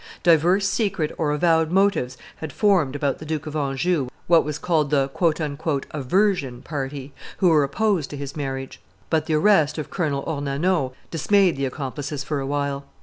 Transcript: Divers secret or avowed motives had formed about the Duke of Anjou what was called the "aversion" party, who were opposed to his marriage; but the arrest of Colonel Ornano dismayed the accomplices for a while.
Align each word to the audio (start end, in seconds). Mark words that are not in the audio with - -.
Divers 0.23 0.67
secret 0.67 1.13
or 1.19 1.29
avowed 1.29 1.69
motives 1.69 2.17
had 2.37 2.51
formed 2.51 2.95
about 2.95 3.19
the 3.19 3.23
Duke 3.25 3.45
of 3.45 3.55
Anjou 3.55 4.07
what 4.25 4.43
was 4.43 4.57
called 4.57 4.89
the 4.89 5.11
"aversion" 5.91 6.63
party, 6.63 7.13
who 7.37 7.49
were 7.49 7.63
opposed 7.63 8.09
to 8.09 8.17
his 8.17 8.35
marriage; 8.35 8.81
but 9.11 9.27
the 9.27 9.35
arrest 9.35 9.77
of 9.77 9.91
Colonel 9.91 10.23
Ornano 10.23 10.93
dismayed 11.11 11.55
the 11.55 11.67
accomplices 11.67 12.23
for 12.23 12.39
a 12.39 12.47
while. 12.47 12.85